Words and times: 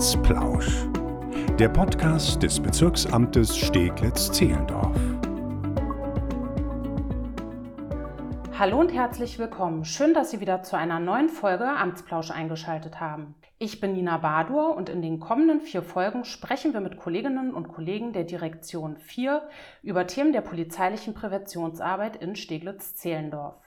Amtsplausch. 0.00 0.86
Der 1.58 1.68
Podcast 1.68 2.42
des 2.42 2.58
Bezirksamtes 2.58 3.54
Steglitz-Zehlendorf. 3.54 4.96
Hallo 8.58 8.80
und 8.80 8.94
herzlich 8.94 9.38
willkommen. 9.38 9.84
Schön, 9.84 10.14
dass 10.14 10.30
Sie 10.30 10.40
wieder 10.40 10.62
zu 10.62 10.78
einer 10.78 11.00
neuen 11.00 11.28
Folge 11.28 11.66
Amtsplausch 11.66 12.30
eingeschaltet 12.30 12.98
haben. 12.98 13.34
Ich 13.58 13.78
bin 13.78 13.92
Nina 13.92 14.16
Badur 14.16 14.74
und 14.74 14.88
in 14.88 15.02
den 15.02 15.20
kommenden 15.20 15.60
vier 15.60 15.82
Folgen 15.82 16.24
sprechen 16.24 16.72
wir 16.72 16.80
mit 16.80 16.96
Kolleginnen 16.96 17.52
und 17.52 17.68
Kollegen 17.68 18.14
der 18.14 18.24
Direktion 18.24 18.96
4 18.96 19.46
über 19.82 20.06
Themen 20.06 20.32
der 20.32 20.40
polizeilichen 20.40 21.12
Präventionsarbeit 21.12 22.16
in 22.16 22.36
Steglitz-Zehlendorf. 22.36 23.60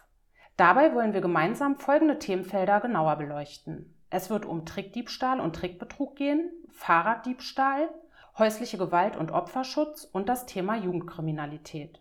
Dabei 0.57 0.95
wollen 0.95 1.13
wir 1.13 1.21
gemeinsam 1.21 1.77
folgende 1.77 2.17
Themenfelder 2.17 2.79
genauer 2.79 3.17
beleuchten. 3.17 3.93
Es 4.13 4.29
wird 4.29 4.45
um 4.45 4.63
Trickdiebstahl 4.63 5.39
und 5.39 5.55
Trickbetrug 5.55 6.15
gehen, 6.15 6.51
Fahrraddiebstahl, 6.69 7.89
häusliche 8.37 8.77
Gewalt 8.77 9.17
und 9.17 9.31
Opferschutz 9.31 10.03
und 10.03 10.29
das 10.29 10.45
Thema 10.45 10.75
Jugendkriminalität. 10.75 11.99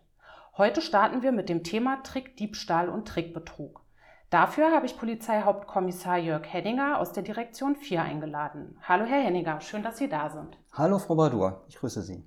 Heute 0.55 0.81
starten 0.81 1.23
wir 1.23 1.31
mit 1.31 1.49
dem 1.49 1.63
Thema 1.63 2.03
Trickdiebstahl 2.03 2.87
und 2.87 3.07
Trickbetrug. 3.07 3.81
Dafür 4.29 4.71
habe 4.71 4.85
ich 4.85 4.95
Polizeihauptkommissar 4.95 6.19
Jörg 6.19 6.43
Henninger 6.45 6.99
aus 6.99 7.13
der 7.13 7.23
Direktion 7.23 7.75
4 7.75 8.03
eingeladen. 8.03 8.77
Hallo 8.83 9.05
Herr 9.05 9.23
Henninger, 9.23 9.59
schön, 9.59 9.81
dass 9.81 9.97
Sie 9.97 10.07
da 10.07 10.29
sind. 10.29 10.55
Hallo 10.71 10.99
Frau 10.99 11.15
Badur, 11.15 11.63
ich 11.67 11.79
grüße 11.79 12.03
Sie. 12.03 12.23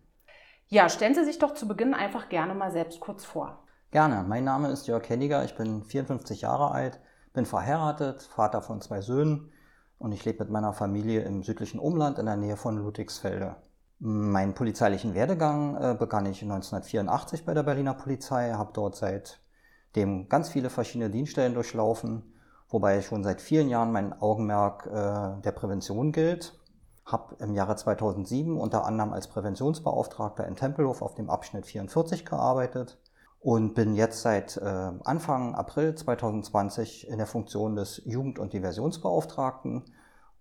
Ja, 0.67 0.89
stellen 0.89 1.15
Sie 1.15 1.25
sich 1.25 1.39
doch 1.39 1.55
zu 1.55 1.69
Beginn 1.69 1.95
einfach 1.95 2.29
gerne 2.29 2.57
mal 2.57 2.73
selbst 2.73 2.99
kurz 2.99 3.25
vor. 3.25 3.63
Gerne, 3.93 4.25
mein 4.27 4.43
Name 4.43 4.67
ist 4.67 4.89
Jörg 4.89 5.09
Henninger, 5.09 5.45
ich 5.45 5.55
bin 5.55 5.85
54 5.85 6.41
Jahre 6.41 6.73
alt, 6.73 6.99
bin 7.35 7.47
verheiratet, 7.47 8.23
Vater 8.23 8.63
von 8.63 8.81
zwei 8.81 9.01
Söhnen 9.01 9.53
und 9.99 10.13
ich 10.13 10.25
lebe 10.25 10.45
mit 10.45 10.53
meiner 10.53 10.73
Familie 10.73 11.23
im 11.23 11.43
südlichen 11.43 11.79
Umland 11.81 12.19
in 12.19 12.27
der 12.27 12.37
Nähe 12.37 12.57
von 12.57 12.77
Ludwigsfelde. 12.77 13.57
Meinen 13.99 14.55
polizeilichen 14.55 15.15
Werdegang 15.15 15.77
äh, 15.77 15.97
begann 15.99 16.27
ich 16.27 16.43
1984 16.43 17.45
bei 17.45 17.55
der 17.55 17.63
Berliner 17.63 17.95
Polizei, 17.95 18.53
habe 18.53 18.73
dort 18.75 18.97
seitdem 18.97 20.29
ganz 20.29 20.51
viele 20.51 20.69
verschiedene 20.69 21.11
Dienststellen 21.11 21.55
durchlaufen, 21.55 22.35
wobei 22.69 23.01
schon 23.01 23.25
seit 23.25 23.41
vielen 23.41 23.69
Jahren 23.69 23.93
mein 23.93 24.13
Augenmerk 24.21 24.87
äh, 24.87 25.41
der 25.43 25.53
Prävention 25.53 26.13
gilt. 26.13 26.59
Habe 27.07 27.37
im 27.39 27.55
Jahre 27.55 27.77
2007 27.77 28.59
unter 28.59 28.85
anderem 28.85 29.13
als 29.13 29.29
Präventionsbeauftragter 29.29 30.47
in 30.47 30.57
Tempelhof 30.57 31.03
auf 31.03 31.15
dem 31.15 31.31
Abschnitt 31.31 31.65
44 31.65 32.27
gearbeitet 32.27 32.99
und 33.47 33.75
bin 33.75 33.95
jetzt 33.95 34.23
seit 34.23 34.57
äh, 34.57 34.91
Anfang 35.05 35.55
April 35.55 35.95
2020 35.95 37.09
in 37.09 37.19
der 37.19 37.29
Funktion 37.29 37.77
des 37.77 38.03
Jugend- 38.05 38.41
und 38.41 38.53
Diversionsbeauftragten 38.53 39.85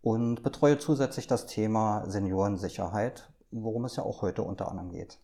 und 0.01 0.41
betreue 0.41 0.79
zusätzlich 0.79 1.27
das 1.27 1.45
Thema 1.45 2.05
Seniorensicherheit, 2.07 3.31
worum 3.51 3.85
es 3.85 3.95
ja 3.95 4.01
auch 4.01 4.23
heute 4.23 4.41
unter 4.41 4.71
anderem 4.71 4.89
geht. 4.89 5.19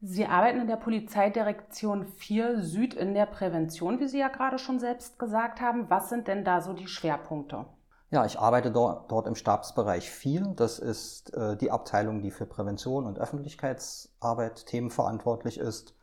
Sie 0.00 0.26
arbeiten 0.26 0.58
in 0.58 0.66
der 0.66 0.74
Polizeidirektion 0.74 2.04
4 2.04 2.62
Süd 2.62 2.94
in 2.94 3.14
der 3.14 3.26
Prävention, 3.26 4.00
wie 4.00 4.08
Sie 4.08 4.18
ja 4.18 4.26
gerade 4.26 4.58
schon 4.58 4.80
selbst 4.80 5.20
gesagt 5.20 5.60
haben. 5.60 5.88
Was 5.88 6.08
sind 6.08 6.26
denn 6.26 6.44
da 6.44 6.62
so 6.62 6.72
die 6.72 6.88
Schwerpunkte? 6.88 7.64
Ja, 8.10 8.26
ich 8.26 8.40
arbeite 8.40 8.72
dort, 8.72 9.28
im 9.28 9.36
Stabsbereich 9.36 10.10
4. 10.10 10.54
Das 10.56 10.80
ist 10.80 11.32
äh, 11.34 11.56
die 11.56 11.70
Abteilung, 11.70 12.22
die 12.22 12.32
für 12.32 12.44
Prävention 12.44 13.06
und 13.06 13.20
Öffentlichkeitsarbeit 13.20 14.66
Themen 14.66 14.90
verantwortlich 14.90 15.58
ist. 15.58 15.94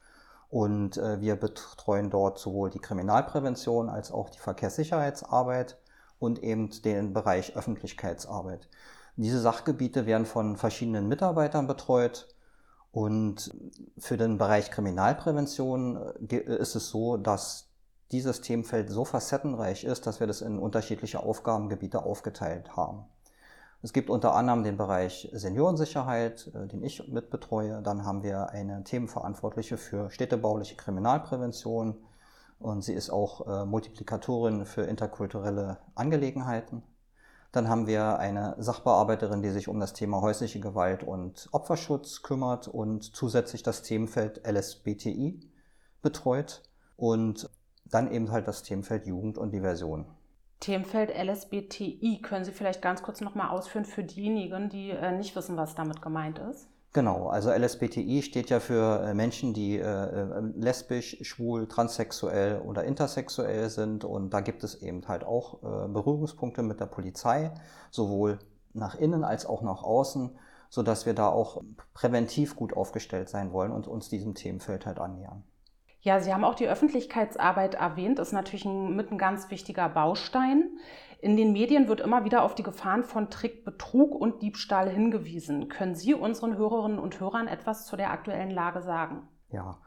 Und 0.49 0.97
äh, 0.97 1.21
wir 1.21 1.35
betreuen 1.35 2.09
dort 2.09 2.39
sowohl 2.39 2.69
die 2.71 2.79
Kriminalprävention 2.79 3.89
als 3.89 4.11
auch 4.11 4.29
die 4.29 4.39
Verkehrssicherheitsarbeit 4.39 5.77
und 6.17 6.43
eben 6.43 6.69
den 6.81 7.13
Bereich 7.13 7.55
Öffentlichkeitsarbeit. 7.55 8.67
Diese 9.15 9.39
Sachgebiete 9.39 10.05
werden 10.05 10.25
von 10.25 10.57
verschiedenen 10.57 11.07
Mitarbeitern 11.07 11.67
betreut. 11.67 12.27
Und 12.91 13.53
für 13.99 14.17
den 14.17 14.39
Bereich 14.39 14.71
Kriminalprävention 14.71 15.97
äh, 16.29 16.37
ist 16.37 16.75
es 16.75 16.89
so, 16.89 17.17
dass 17.17 17.69
dieses 18.11 18.41
Themenfeld 18.41 18.89
so 18.89 19.05
facettenreich 19.05 19.83
ist, 19.83 20.07
dass 20.07 20.19
wir 20.19 20.25
das 20.25 20.41
in 20.41 20.57
unterschiedliche 20.57 21.19
Aufgabengebiete 21.19 22.01
aufgeteilt 22.01 22.75
haben. 22.75 23.05
Es 23.81 23.93
gibt 23.93 24.09
unter 24.09 24.35
anderem 24.35 24.63
den 24.63 24.75
Bereich 24.75 25.29
Seniorensicherheit, 25.31 26.51
äh, 26.53 26.67
den 26.67 26.83
ich 26.83 27.07
mitbetreue. 27.07 27.81
Dann 27.81 28.05
haben 28.05 28.23
wir 28.23 28.49
eine 28.49 28.83
Themenverantwortliche 28.83 29.77
für 29.77 30.09
städtebauliche 30.09 30.75
Kriminalprävention 30.75 31.95
und 32.59 32.83
sie 32.83 32.93
ist 32.93 33.09
auch 33.09 33.47
äh, 33.47 33.65
Multiplikatorin 33.65 34.65
für 34.65 34.81
interkulturelle 34.81 35.77
Angelegenheiten. 35.95 36.83
Dann 37.53 37.69
haben 37.69 37.87
wir 37.87 38.19
eine 38.19 38.55
Sachbearbeiterin, 38.59 39.41
die 39.41 39.49
sich 39.49 39.69
um 39.69 39.79
das 39.79 39.93
Thema 39.93 40.21
häusliche 40.21 40.59
Gewalt 40.59 41.03
und 41.03 41.47
Opferschutz 41.51 42.21
kümmert 42.21 42.67
und 42.67 43.15
zusätzlich 43.15 43.63
das 43.63 43.81
Themenfeld 43.81 44.45
LSBTI 44.45 45.39
betreut 46.01 46.61
und 46.97 47.49
dann 47.85 48.11
eben 48.11 48.29
halt 48.31 48.47
das 48.47 48.61
Themenfeld 48.61 49.07
Jugend 49.07 49.37
und 49.37 49.51
Diversion. 49.51 50.05
Themenfeld 50.59 51.11
LSBTI. 51.11 52.21
Können 52.21 52.45
Sie 52.45 52.51
vielleicht 52.51 52.81
ganz 52.81 53.01
kurz 53.01 53.21
nochmal 53.21 53.49
ausführen 53.49 53.85
für 53.85 54.03
diejenigen, 54.03 54.69
die 54.69 54.89
äh, 54.89 55.11
nicht 55.11 55.35
wissen, 55.35 55.57
was 55.57 55.75
damit 55.75 56.01
gemeint 56.01 56.39
ist? 56.39 56.67
Genau, 56.91 57.27
also 57.27 57.51
LSBTI 57.51 58.23
steht 58.23 58.49
ja 58.49 58.59
für 58.59 59.03
äh, 59.03 59.13
Menschen, 59.13 59.53
die 59.53 59.77
äh, 59.77 59.83
äh, 59.83 60.41
lesbisch, 60.55 61.17
schwul, 61.21 61.67
transsexuell 61.67 62.61
oder 62.61 62.83
intersexuell 62.83 63.69
sind. 63.69 64.03
Und 64.03 64.33
da 64.33 64.41
gibt 64.41 64.63
es 64.63 64.81
eben 64.81 65.07
halt 65.07 65.23
auch 65.23 65.61
äh, 65.61 65.87
Berührungspunkte 65.87 66.63
mit 66.63 66.79
der 66.79 66.87
Polizei, 66.87 67.51
sowohl 67.91 68.39
nach 68.73 68.95
innen 68.95 69.23
als 69.23 69.45
auch 69.45 69.61
nach 69.61 69.83
außen, 69.83 70.35
sodass 70.69 71.05
wir 71.05 71.13
da 71.13 71.29
auch 71.29 71.61
präventiv 71.93 72.55
gut 72.55 72.75
aufgestellt 72.75 73.29
sein 73.29 73.53
wollen 73.53 73.71
und 73.71 73.87
uns 73.87 74.09
diesem 74.09 74.33
Themenfeld 74.33 74.87
halt 74.87 74.99
annähern. 74.99 75.43
Ja, 76.01 76.19
Sie 76.21 76.33
haben 76.33 76.45
auch 76.45 76.55
die 76.55 76.67
Öffentlichkeitsarbeit 76.67 77.75
erwähnt, 77.75 78.19
ist 78.19 78.31
natürlich 78.31 78.65
ein, 78.65 78.95
mit 78.95 79.11
ein 79.11 79.17
ganz 79.17 79.49
wichtiger 79.49 79.89
Baustein. 79.89 80.79
In 81.21 81.35
den 81.35 81.51
Medien 81.51 81.89
wird 81.89 81.99
immer 81.99 82.23
wieder 82.23 82.43
auf 82.43 82.55
die 82.55 82.63
Gefahren 82.63 83.03
von 83.03 83.29
Trick, 83.29 83.65
Betrug 83.65 84.15
und 84.15 84.41
Diebstahl 84.41 84.89
hingewiesen. 84.89 85.67
Können 85.67 85.95
Sie 85.95 86.13
unseren 86.13 86.55
Hörerinnen 86.57 86.99
und 86.99 87.19
Hörern 87.19 87.47
etwas 87.47 87.85
zu 87.85 87.97
der 87.97 88.11
aktuellen 88.11 88.51
Lage 88.51 88.81
sagen? 88.81 89.27
Ja, 89.49 89.79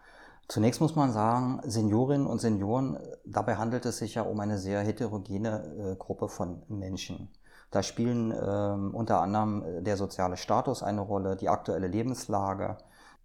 Zunächst 0.49 0.83
muss 0.83 0.97
man 0.97 1.13
sagen, 1.13 1.61
Seniorinnen 1.65 2.27
und 2.27 2.39
Senioren, 2.39 2.99
dabei 3.25 3.57
handelt 3.57 3.87
es 3.87 3.99
sich 3.99 4.17
ja 4.17 4.23
um 4.23 4.39
eine 4.41 4.59
sehr 4.59 4.81
heterogene 4.81 5.93
äh, 5.93 5.97
Gruppe 5.97 6.29
von 6.29 6.63
Menschen. 6.69 7.31
Da 7.71 7.83
spielen 7.83 8.33
äh, 8.33 8.35
unter 8.35 9.23
anderem 9.23 9.83
der 9.83 9.97
soziale 9.97 10.37
Status 10.37 10.83
eine 10.83 11.01
Rolle, 11.01 11.37
die 11.37 11.49
aktuelle 11.49 11.87
Lebenslage, 11.87 12.77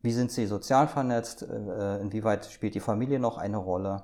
wie 0.01 0.11
sind 0.11 0.31
sie 0.31 0.45
sozial 0.45 0.87
vernetzt? 0.87 1.43
Äh, 1.43 1.99
inwieweit 1.99 2.45
spielt 2.45 2.75
die 2.75 2.79
Familie 2.79 3.19
noch 3.19 3.37
eine 3.37 3.57
Rolle? 3.57 4.03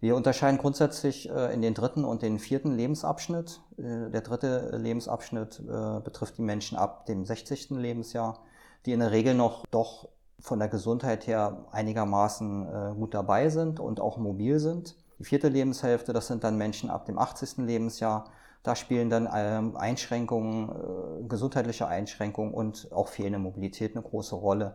Wir 0.00 0.16
unterscheiden 0.16 0.58
grundsätzlich 0.58 1.30
äh, 1.30 1.54
in 1.54 1.62
den 1.62 1.74
dritten 1.74 2.04
und 2.04 2.22
den 2.22 2.38
vierten 2.38 2.76
Lebensabschnitt. 2.76 3.60
Äh, 3.78 4.10
der 4.10 4.20
dritte 4.22 4.76
Lebensabschnitt 4.76 5.62
betrifft 6.04 6.38
die 6.38 6.42
Menschen 6.42 6.76
ab 6.76 7.06
dem 7.06 7.24
60. 7.24 7.70
Lebensjahr, 7.70 8.40
die 8.84 8.92
in 8.92 9.00
der 9.00 9.12
Regel 9.12 9.34
noch 9.34 9.64
doch 9.70 10.08
von 10.40 10.58
der 10.58 10.68
Gesundheit 10.68 11.28
her 11.28 11.66
einigermaßen 11.70 12.96
gut 12.96 13.14
dabei 13.14 13.48
sind 13.48 13.78
und 13.78 14.00
auch 14.00 14.16
mobil 14.16 14.58
sind. 14.58 14.96
Die 15.20 15.24
vierte 15.24 15.48
Lebenshälfte, 15.48 16.12
das 16.12 16.26
sind 16.26 16.42
dann 16.42 16.58
Menschen 16.58 16.90
ab 16.90 17.06
dem 17.06 17.16
80. 17.16 17.58
Lebensjahr. 17.58 18.24
Da 18.64 18.74
spielen 18.74 19.08
dann 19.08 19.28
ähm, 19.32 19.76
Einschränkungen, 19.76 21.28
gesundheitliche 21.28 21.86
Einschränkungen 21.86 22.52
und 22.52 22.90
auch 22.90 23.06
fehlende 23.06 23.38
Mobilität 23.38 23.94
eine 23.94 24.02
große 24.02 24.34
Rolle 24.34 24.74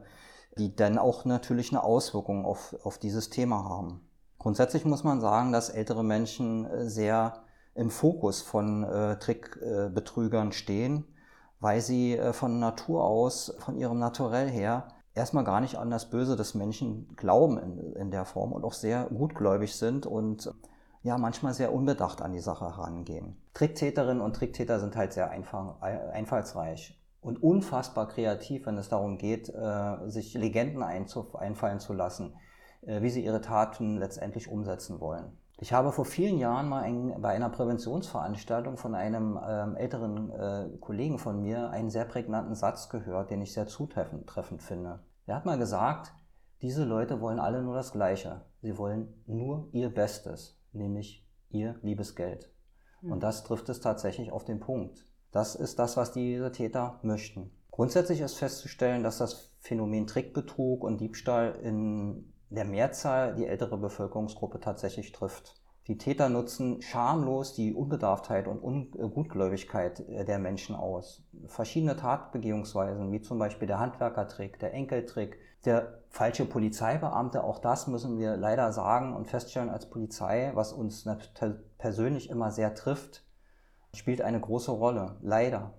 die 0.58 0.76
dann 0.76 0.98
auch 0.98 1.26
natürlich 1.26 1.72
eine 1.72 1.84
Auswirkung 1.84 2.46
auf, 2.46 2.76
auf 2.84 2.98
dieses 2.98 3.30
Thema 3.30 3.64
haben. 3.64 4.02
Grundsätzlich 4.40 4.86
muss 4.86 5.04
man 5.04 5.22
sagen, 5.22 5.52
dass 5.52 5.70
ältere 5.70 6.04
Menschen 6.04 6.66
äh, 6.66 6.90
sehr 6.90 7.44
im 7.76 7.90
Fokus 7.90 8.42
von 8.42 8.84
äh, 8.84 9.18
Trickbetrügern 9.20 10.50
äh, 10.50 10.54
stehen, 10.54 11.06
weil 11.60 11.82
sie 11.82 12.18
äh, 12.18 12.34
von 12.34 12.60
Natur 12.60 13.04
aus, 13.04 13.56
von 13.60 13.78
ihrem 13.78 14.00
Naturell 14.00 14.50
her, 14.50 14.88
erstmal 15.14 15.44
gar 15.44 15.62
nicht 15.62 15.78
an 15.78 15.90
das 15.90 16.10
Böse 16.10 16.36
des 16.36 16.54
Menschen 16.56 17.16
glauben 17.16 17.58
in, 17.58 17.94
in 17.94 18.12
der 18.12 18.26
Form 18.26 18.52
und 18.52 18.64
auch 18.64 18.74
sehr 18.74 19.06
gutgläubig 19.06 19.76
sind 19.76 20.06
und 20.06 20.54
ja, 21.04 21.18
manchmal 21.18 21.54
sehr 21.54 21.74
unbedacht 21.74 22.22
an 22.22 22.34
die 22.34 22.40
Sache 22.40 22.66
herangehen. 22.66 23.38
Tricktäterinnen 23.54 24.22
und 24.22 24.36
Tricktäter 24.36 24.80
sind 24.80 24.96
halt 24.96 25.14
sehr 25.14 25.30
einfach, 25.30 25.82
einfallsreich 25.82 27.00
und 27.28 27.44
unfassbar 27.44 28.08
kreativ, 28.08 28.66
wenn 28.66 28.78
es 28.78 28.88
darum 28.88 29.18
geht, 29.18 29.50
äh, 29.50 30.10
sich 30.10 30.34
Legenden 30.34 30.82
einfallen 30.82 31.80
zu 31.80 31.92
lassen, 31.92 32.34
äh, 32.84 33.02
wie 33.02 33.10
sie 33.10 33.26
ihre 33.26 33.42
Taten 33.42 33.98
letztendlich 33.98 34.48
umsetzen 34.48 35.02
wollen. 35.02 35.38
Ich 35.60 35.74
habe 35.74 35.92
vor 35.92 36.06
vielen 36.06 36.38
Jahren 36.38 36.70
mal 36.70 36.84
ein, 36.84 37.22
bei 37.22 37.30
einer 37.30 37.50
Präventionsveranstaltung 37.50 38.78
von 38.78 38.96
einem 38.96 39.38
ähm, 39.46 39.76
älteren 39.76 40.32
äh, 40.32 40.70
Kollegen 40.80 41.20
von 41.20 41.42
mir 41.42 41.70
einen 41.70 41.90
sehr 41.90 42.06
prägnanten 42.06 42.56
Satz 42.56 42.88
gehört, 42.88 43.30
den 43.30 43.42
ich 43.42 43.52
sehr 43.52 43.68
zutreffend 43.68 44.64
finde. 44.64 45.00
Er 45.26 45.36
hat 45.36 45.46
mal 45.46 45.58
gesagt, 45.58 46.14
diese 46.62 46.86
Leute 46.86 47.20
wollen 47.20 47.40
alle 47.40 47.62
nur 47.62 47.76
das 47.76 47.92
Gleiche. 47.92 48.46
Sie 48.62 48.78
wollen 48.78 49.22
nur 49.26 49.68
ihr 49.74 49.94
Bestes, 49.94 50.62
nämlich 50.72 51.28
ihr 51.50 51.76
liebes 51.82 52.16
Geld. 52.16 52.50
Mhm. 53.02 53.12
Und 53.12 53.24
das 53.24 53.44
trifft 53.44 53.68
es 53.68 53.82
tatsächlich 53.82 54.32
auf 54.32 54.46
den 54.46 54.62
Punkt. 54.62 55.07
Das 55.32 55.56
ist 55.56 55.80
das, 55.80 55.98
was 55.98 56.12
diese 56.12 56.52
Täter 56.52 57.00
möchten. 57.04 57.52
Grundsätzlich 57.72 58.22
ist 58.22 58.36
festzustellen, 58.36 59.04
dass 59.04 59.18
das 59.18 59.52
Phänomen 59.60 60.08
Trickbetrug 60.08 60.84
und 60.84 61.00
Diebstahl 61.00 61.56
in 61.62 62.34
der 62.50 62.66
Mehrzahl 62.66 63.36
die 63.36 63.46
ältere 63.46 63.78
Bevölkerungsgruppe 63.78 64.60
tatsächlich 64.60 65.12
trifft. 65.12 65.56
Die 65.88 65.98
Täter 65.98 66.28
nutzen 66.28 66.82
schamlos 66.82 67.54
die 67.54 67.74
Unbedarftheit 67.74 68.48
und 68.48 68.60
Ungutgläubigkeit 68.60 70.04
der 70.08 70.40
Menschen 70.40 70.76
aus. 70.76 71.24
Verschiedene 71.46 71.96
Tatbegehungsweisen, 71.96 73.12
wie 73.12 73.22
zum 73.22 73.40
Beispiel 73.40 73.68
der 73.68 73.80
Handwerkertrick, 73.80 74.60
der 74.60 74.74
Enkeltrick, 74.74 75.38
der 75.64 76.00
falsche 76.10 76.46
Polizeibeamte, 76.46 77.44
auch 77.44 77.60
das 77.60 77.88
müssen 77.88 78.18
wir 78.18 78.38
leider 78.38 78.72
sagen 78.74 79.16
und 79.16 79.28
feststellen 79.28 79.70
als 79.70 79.90
Polizei, 79.90 80.52
was 80.56 80.74
uns 80.74 81.08
persönlich 81.78 82.30
immer 82.30 82.52
sehr 82.52 82.76
trifft, 82.76 83.24
spielt 83.98 84.22
eine 84.22 84.40
große 84.40 84.72
Rolle. 84.72 85.18
Leider. 85.22 85.74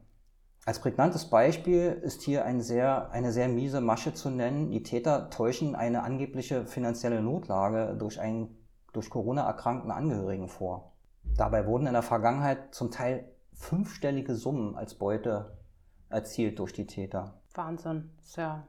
Als 0.66 0.80
prägnantes 0.80 1.30
Beispiel 1.30 1.98
ist 2.02 2.22
hier 2.22 2.44
ein 2.44 2.60
sehr, 2.60 3.10
eine 3.10 3.32
sehr 3.32 3.48
miese 3.48 3.80
Masche 3.80 4.12
zu 4.12 4.28
nennen. 4.28 4.70
Die 4.70 4.82
Täter 4.82 5.30
täuschen 5.30 5.74
eine 5.74 6.02
angebliche 6.02 6.66
finanzielle 6.66 7.22
Notlage 7.22 7.96
durch 7.98 8.20
einen 8.20 8.54
durch 8.92 9.10
Corona 9.10 9.46
erkrankten 9.46 9.90
Angehörigen 9.90 10.48
vor. 10.48 10.92
Dabei 11.36 11.66
wurden 11.66 11.86
in 11.86 11.92
der 11.92 12.02
Vergangenheit 12.02 12.74
zum 12.74 12.90
Teil 12.90 13.30
fünfstellige 13.52 14.34
Summen 14.34 14.76
als 14.76 14.94
Beute 14.94 15.58
erzielt 16.08 16.58
durch 16.58 16.72
die 16.72 16.86
Täter. 16.86 17.40
Wahnsinn. 17.54 18.10
Ist 18.20 18.36
ja 18.36 18.66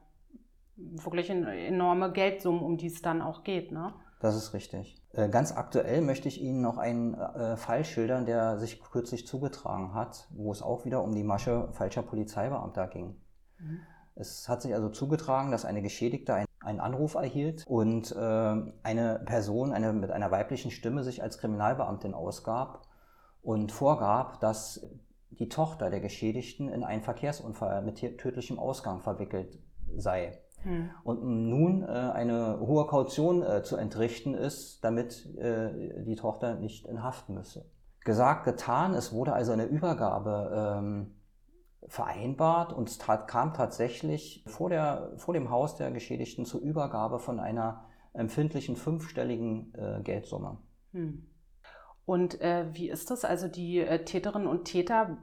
wirklich 0.76 1.30
eine 1.30 1.66
enorme 1.66 2.12
Geldsumme, 2.12 2.60
um 2.60 2.76
die 2.76 2.86
es 2.86 3.02
dann 3.02 3.22
auch 3.22 3.44
geht, 3.44 3.72
ne? 3.72 3.94
Das 4.20 4.36
ist 4.36 4.54
richtig. 4.54 5.02
Äh, 5.12 5.28
ganz 5.28 5.52
aktuell 5.52 6.02
möchte 6.02 6.28
ich 6.28 6.40
Ihnen 6.40 6.60
noch 6.60 6.78
einen 6.78 7.14
äh, 7.14 7.56
Fall 7.56 7.84
schildern, 7.84 8.26
der 8.26 8.58
sich 8.58 8.80
kürzlich 8.82 9.26
zugetragen 9.26 9.94
hat, 9.94 10.28
wo 10.30 10.52
es 10.52 10.62
auch 10.62 10.84
wieder 10.84 11.02
um 11.02 11.14
die 11.14 11.24
Masche 11.24 11.68
falscher 11.72 12.02
Polizeibeamter 12.02 12.86
ging. 12.86 13.16
Mhm. 13.58 13.80
Es 14.14 14.48
hat 14.48 14.62
sich 14.62 14.74
also 14.74 14.90
zugetragen, 14.90 15.50
dass 15.50 15.64
eine 15.64 15.82
Geschädigte 15.82 16.34
ein 16.34 16.46
einen 16.62 16.80
Anruf 16.80 17.14
erhielt 17.14 17.64
und 17.66 18.12
äh, 18.12 18.54
eine 18.82 19.22
Person 19.24 19.72
eine, 19.72 19.92
mit 19.92 20.10
einer 20.10 20.30
weiblichen 20.30 20.70
Stimme 20.70 21.02
sich 21.02 21.22
als 21.22 21.38
Kriminalbeamtin 21.38 22.14
ausgab 22.14 22.86
und 23.42 23.72
vorgab, 23.72 24.40
dass 24.40 24.86
die 25.30 25.48
Tochter 25.48 25.88
der 25.90 26.00
Geschädigten 26.00 26.68
in 26.68 26.84
einen 26.84 27.02
Verkehrsunfall 27.02 27.82
mit 27.82 27.96
tödlichem 28.18 28.58
Ausgang 28.58 29.00
verwickelt 29.00 29.58
sei. 29.96 30.38
Hm. 30.62 30.90
Und 31.04 31.22
nun 31.22 31.82
äh, 31.82 31.86
eine 31.86 32.60
hohe 32.60 32.86
Kaution 32.86 33.42
äh, 33.42 33.62
zu 33.62 33.76
entrichten 33.76 34.34
ist, 34.34 34.84
damit 34.84 35.26
äh, 35.36 36.04
die 36.04 36.16
Tochter 36.16 36.56
nicht 36.56 36.86
in 36.86 37.02
Haft 37.02 37.28
müsse. 37.28 37.64
Gesagt, 38.04 38.44
getan, 38.44 38.94
es 38.94 39.12
wurde 39.12 39.32
also 39.32 39.52
eine 39.52 39.64
Übergabe 39.64 40.78
ähm, 40.78 41.14
vereinbart 41.86 42.72
und 42.72 42.88
es 42.88 42.98
kam 42.98 43.54
tatsächlich 43.54 44.44
vor, 44.46 44.70
der, 44.70 45.12
vor 45.16 45.34
dem 45.34 45.50
Haus 45.50 45.76
der 45.76 45.90
Geschädigten 45.90 46.44
zur 46.44 46.60
Übergabe 46.60 47.18
von 47.18 47.40
einer 47.40 47.84
empfindlichen 48.12 48.76
fünfstelligen 48.76 49.72
äh, 49.74 50.02
Geldsumme. 50.02 50.58
Hm. 50.92 51.29
Und 52.10 52.40
äh, 52.40 52.64
wie 52.72 52.90
ist 52.90 53.12
das? 53.12 53.24
Also 53.24 53.46
die 53.46 53.78
äh, 53.78 54.04
Täterinnen 54.04 54.48
und 54.48 54.64
Täter, 54.64 55.16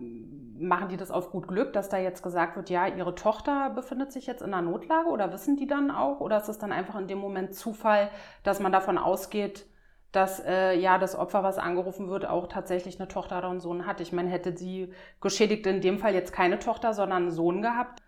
machen 0.57 0.87
die 0.87 0.95
das 0.95 1.11
auf 1.11 1.31
gut 1.31 1.45
Glück, 1.45 1.73
dass 1.73 1.89
da 1.89 1.97
jetzt 1.97 2.23
gesagt 2.23 2.55
wird, 2.55 2.69
ja, 2.69 2.87
ihre 2.87 3.13
Tochter 3.13 3.71
befindet 3.71 4.13
sich 4.13 4.25
jetzt 4.25 4.41
in 4.41 4.53
einer 4.53 4.71
Notlage 4.71 5.09
oder 5.09 5.33
wissen 5.33 5.57
die 5.57 5.67
dann 5.67 5.91
auch? 5.91 6.21
Oder 6.21 6.37
ist 6.37 6.47
es 6.47 6.59
dann 6.59 6.71
einfach 6.71 6.97
in 6.97 7.09
dem 7.09 7.17
Moment 7.17 7.53
Zufall, 7.53 8.09
dass 8.43 8.61
man 8.61 8.71
davon 8.71 8.97
ausgeht, 8.97 9.65
dass 10.13 10.39
äh, 10.39 10.79
ja 10.79 10.97
das 10.97 11.17
Opfer, 11.17 11.43
was 11.43 11.57
angerufen 11.57 12.07
wird, 12.07 12.25
auch 12.25 12.47
tatsächlich 12.47 12.97
eine 13.01 13.09
Tochter 13.09 13.39
oder 13.39 13.49
einen 13.49 13.59
Sohn 13.59 13.85
hat. 13.85 13.99
Ich 13.99 14.13
meine, 14.13 14.29
hätte 14.29 14.53
die 14.53 14.93
Geschädigte 15.19 15.69
in 15.69 15.81
dem 15.81 15.99
Fall 15.99 16.13
jetzt 16.13 16.31
keine 16.31 16.57
Tochter, 16.57 16.93
sondern 16.93 17.23
einen 17.23 17.31
Sohn 17.31 17.61
gehabt? 17.61 18.01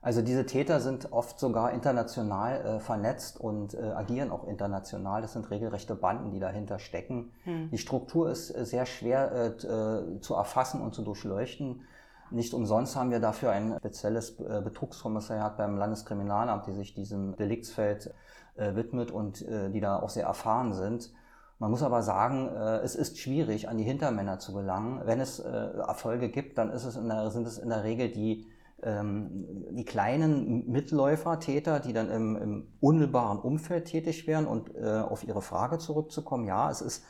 Also 0.00 0.22
diese 0.22 0.46
Täter 0.46 0.80
sind 0.80 1.12
oft 1.12 1.40
sogar 1.40 1.72
international 1.72 2.60
äh, 2.60 2.80
vernetzt 2.80 3.40
und 3.40 3.74
äh, 3.74 3.78
agieren 3.78 4.30
auch 4.30 4.46
international. 4.46 5.22
Das 5.22 5.32
sind 5.32 5.50
regelrechte 5.50 5.96
Banden, 5.96 6.30
die 6.30 6.38
dahinter 6.38 6.78
stecken. 6.78 7.32
Hm. 7.42 7.70
Die 7.70 7.78
Struktur 7.78 8.30
ist 8.30 8.54
äh, 8.54 8.64
sehr 8.64 8.86
schwer 8.86 9.32
äh, 9.32 9.66
äh, 9.66 10.20
zu 10.20 10.34
erfassen 10.34 10.80
und 10.82 10.94
zu 10.94 11.02
durchleuchten. 11.02 11.82
Nicht 12.30 12.54
umsonst 12.54 12.94
haben 12.94 13.10
wir 13.10 13.20
dafür 13.20 13.52
ein 13.52 13.74
spezielles 13.78 14.36
Betrugskommissariat 14.36 15.56
beim 15.56 15.78
Landeskriminalamt, 15.78 16.66
die 16.66 16.72
sich 16.72 16.92
diesem 16.92 17.34
Deliktsfeld 17.36 18.12
widmet 18.54 19.10
und 19.10 19.40
die 19.48 19.80
da 19.80 19.98
auch 19.98 20.10
sehr 20.10 20.26
erfahren 20.26 20.74
sind. 20.74 21.10
Man 21.58 21.70
muss 21.70 21.82
aber 21.82 22.02
sagen, 22.02 22.48
es 22.48 22.96
ist 22.96 23.18
schwierig, 23.18 23.70
an 23.70 23.78
die 23.78 23.84
Hintermänner 23.84 24.38
zu 24.40 24.52
gelangen. 24.52 25.00
Wenn 25.06 25.20
es 25.20 25.38
Erfolge 25.38 26.28
gibt, 26.28 26.58
dann 26.58 26.68
es 26.68 26.82
der, 26.82 27.30
sind 27.30 27.46
es 27.46 27.56
in 27.56 27.70
der 27.70 27.82
Regel 27.84 28.10
die, 28.10 28.46
die 28.80 29.84
kleinen 29.84 30.70
Mitläufer, 30.70 31.40
Täter, 31.40 31.80
die 31.80 31.92
dann 31.92 32.10
im, 32.10 32.36
im 32.36 32.68
unmittelbaren 32.80 33.40
Umfeld 33.40 33.86
tätig 33.86 34.26
werden. 34.26 34.46
Und 34.46 34.74
äh, 34.76 35.00
auf 35.00 35.24
Ihre 35.24 35.42
Frage 35.42 35.78
zurückzukommen, 35.78 36.46
ja, 36.46 36.70
es 36.70 36.80
ist 36.80 37.04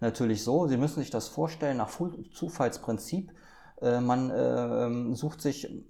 natürlich 0.00 0.44
so, 0.44 0.66
Sie 0.66 0.76
müssen 0.76 1.00
sich 1.00 1.10
das 1.10 1.28
vorstellen 1.28 1.78
nach 1.78 1.90
Zufallsprinzip. 2.32 3.32
Äh, 3.80 4.00
man 4.00 4.30
ähm, 4.34 5.14
sucht 5.14 5.40
sich 5.40 5.84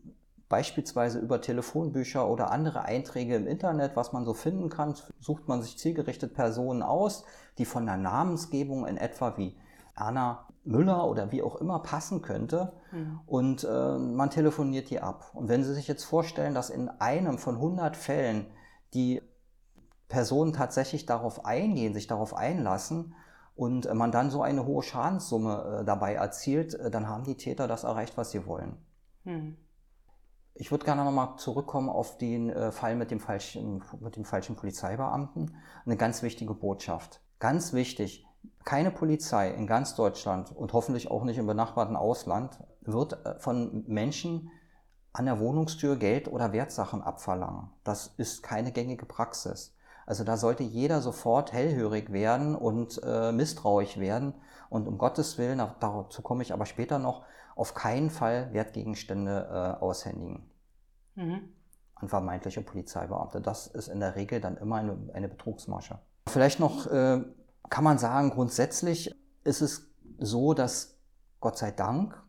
beispielsweise 0.49 1.19
über 1.19 1.41
Telefonbücher 1.41 2.29
oder 2.29 2.53
andere 2.53 2.83
Einträge 2.83 3.35
im 3.35 3.49
Internet, 3.49 3.97
was 3.97 4.13
man 4.13 4.25
so 4.25 4.35
finden 4.35 4.69
kann, 4.69 4.95
sucht 5.19 5.49
man 5.49 5.63
sich 5.63 5.79
zielgerichtet 5.79 6.35
Personen 6.35 6.83
aus, 6.83 7.25
die 7.59 7.65
von 7.65 7.87
der 7.87 7.97
Namensgebung 7.97 8.87
in 8.87 8.97
etwa 8.97 9.37
wie 9.37 9.57
Anna 9.97 10.47
Müller 10.65 11.07
oder 11.07 11.31
wie 11.31 11.43
auch 11.43 11.57
immer 11.57 11.79
passen 11.81 12.23
könnte 12.23 12.73
mhm. 12.91 13.21
und 13.27 13.65
äh, 13.65 13.99
man 13.99 14.31
telefoniert 14.31 14.91
die 14.91 15.01
ab. 15.01 15.31
Und 15.35 15.49
wenn 15.49 15.63
Sie 15.63 15.75
sich 15.75 15.89
jetzt 15.89 16.05
vorstellen, 16.05 16.55
dass 16.55 16.71
in 16.71 16.89
einem 16.89 17.39
von 17.39 17.57
100 17.57 17.97
Fällen 17.97 18.47
die 18.95 19.21
Personen 20.09 20.53
tatsächlich 20.53 21.07
darauf 21.07 21.45
eingehen, 21.45 21.95
sich 21.95 22.07
darauf 22.07 22.35
einlassen 22.35 23.15
und 23.55 23.87
äh, 23.87 23.95
man 23.95 24.13
dann 24.13 24.31
so 24.31 24.43
eine 24.43 24.65
hohe 24.65 24.83
Schadenssumme 24.83 25.81
äh, 25.81 25.85
dabei 25.85 26.15
erzielt, 26.15 26.75
äh, 26.75 26.91
dann 26.91 27.09
haben 27.09 27.25
die 27.25 27.37
Täter 27.37 27.69
das 27.69 27.85
erreicht, 27.85 28.17
was 28.17 28.31
sie 28.31 28.47
wollen. 28.47 28.77
Mhm. 29.25 29.57
Ich 30.57 30.71
würde 30.71 30.85
gerne 30.85 31.05
nochmal 31.05 31.37
zurückkommen 31.37 31.89
auf 31.89 32.17
den 32.17 32.49
äh, 32.51 32.71
Fall 32.71 32.95
mit 32.95 33.11
dem, 33.11 33.19
falschen, 33.19 33.83
mit 34.01 34.17
dem 34.17 34.25
falschen 34.25 34.55
Polizeibeamten. 34.55 35.57
Eine 35.85 35.97
ganz 35.97 36.23
wichtige 36.23 36.55
Botschaft. 36.55 37.21
Ganz 37.41 37.73
wichtig, 37.73 38.25
keine 38.65 38.91
Polizei 38.91 39.51
in 39.51 39.67
ganz 39.67 39.95
Deutschland 39.95 40.55
und 40.55 40.73
hoffentlich 40.73 41.11
auch 41.11 41.25
nicht 41.25 41.39
im 41.39 41.47
benachbarten 41.47 41.97
Ausland 41.97 42.59
wird 42.83 43.25
äh, 43.25 43.39
von 43.39 43.85
Menschen 43.87 44.51
an 45.13 45.27
der 45.27 45.39
Wohnungstür 45.39 45.97
Geld 45.97 46.29
oder 46.29 46.53
Wertsachen 46.53 47.03
abverlangen. 47.03 47.71
Das 47.85 48.15
ist 48.17 48.43
keine 48.43 48.73
gängige 48.73 49.07
Praxis. 49.07 49.77
Also 50.07 50.25
da 50.25 50.37
sollte 50.37 50.65
jeder 50.65 51.01
sofort 51.01 51.53
hellhörig 51.53 52.13
werden 52.13 52.55
und 52.55 53.01
äh, 53.03 53.33
misstrauisch 53.33 53.99
werden 53.99 54.35
und 54.69 54.89
um 54.89 54.99
Gottes 54.99 55.39
Willen, 55.39 55.63
dazu 55.81 56.21
komme 56.23 56.43
ich 56.43 56.53
aber 56.53 56.67
später 56.67 56.99
noch, 56.99 57.25
auf 57.57 57.75
keinen 57.75 58.11
Fall 58.11 58.53
Wertgegenstände 58.53 59.77
äh, 59.81 59.83
aushändigen 59.83 60.51
mhm. 61.15 61.49
an 61.95 62.09
vermeintliche 62.09 62.61
Polizeibeamte. 62.61 63.41
Das 63.41 63.67
ist 63.67 63.89
in 63.89 64.01
der 64.01 64.17
Regel 64.17 64.41
dann 64.41 64.57
immer 64.57 64.77
eine, 64.77 64.99
eine 65.15 65.29
Betrugsmasche. 65.29 66.01
Vielleicht 66.27 66.59
noch 66.59 66.87
äh, 66.91 67.23
kann 67.71 67.85
man 67.85 67.99
sagen, 67.99 68.31
grundsätzlich 68.31 69.15
ist 69.45 69.61
es 69.61 69.91
so, 70.19 70.55
dass 70.55 70.99
Gott 71.41 71.59
sei 71.59 71.71
Dank 71.71 72.23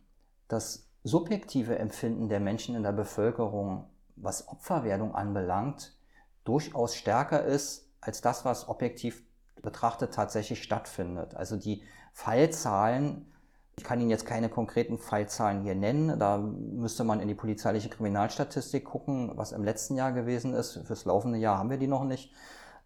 das 0.47 0.89
subjektive 1.03 1.77
Empfinden 1.77 2.29
der 2.29 2.39
Menschen 2.39 2.75
in 2.75 2.83
der 2.83 2.91
Bevölkerung, 2.91 3.89
was 4.15 4.47
Opferwerdung 4.47 5.13
anbelangt, 5.13 5.97
durchaus 6.43 6.95
stärker 6.95 7.43
ist 7.43 7.91
als 8.01 8.21
das, 8.21 8.45
was 8.45 8.67
objektiv 8.67 9.23
betrachtet 9.61 10.13
tatsächlich 10.13 10.61
stattfindet. 10.61 11.35
Also 11.35 11.57
die 11.57 11.83
Fallzahlen 12.13 13.31
ich 13.77 13.83
kann 13.83 13.99
Ihnen 13.99 14.09
jetzt 14.09 14.25
keine 14.25 14.49
konkreten 14.49 14.97
Fallzahlen 14.97 15.63
hier 15.63 15.75
nennen. 15.75 16.17
Da 16.17 16.37
müsste 16.37 17.03
man 17.03 17.19
in 17.19 17.27
die 17.27 17.35
polizeiliche 17.35 17.89
Kriminalstatistik 17.89 18.85
gucken, 18.85 19.31
was 19.35 19.51
im 19.51 19.63
letzten 19.63 19.95
Jahr 19.95 20.13
gewesen 20.13 20.53
ist. 20.53 20.79
Fürs 20.85 21.05
laufende 21.05 21.37
Jahr 21.37 21.57
haben 21.57 21.69
wir 21.69 21.77
die 21.77 21.87
noch 21.87 22.05
nicht. 22.05 22.31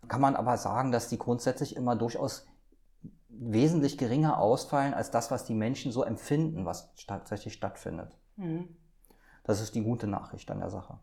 Kann 0.08 0.22
man 0.22 0.36
aber 0.36 0.58
sagen, 0.58 0.91
dass 0.91 1.08
die 1.08 1.18
grundsätzlich 1.18 1.75
immer 1.75 1.96
durchaus 1.96 2.48
wesentlich 3.27 3.98
geringer 3.98 4.39
ausfallen 4.39 4.94
als 4.94 5.12
das, 5.12 5.32
was 5.32 5.46
die 5.46 5.53
Menschen 5.53 5.91
so 5.91 6.03
empfinden, 6.03 6.65
was 6.65 6.94
tatsächlich 7.08 7.53
stattfindet. 7.53 8.18
Mhm. 8.36 8.75
Das 9.44 9.62
ist 9.62 9.75
die 9.75 9.84
gute 9.84 10.08
Nachricht 10.08 10.50
an 10.51 10.60
der 10.60 10.70
Sache. 10.70 11.00